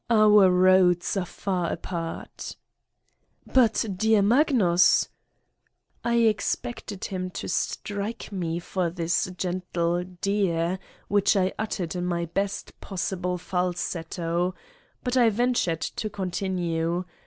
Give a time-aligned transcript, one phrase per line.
[0.09, 2.55] Our roads are far apart."
[3.45, 5.09] "But, dear Magnus!..."
[6.03, 12.25] I expected him to strike me for this gentle dear, which I uttered in my
[12.25, 14.55] best possible falsetto.
[15.03, 17.05] But I ventured to continue.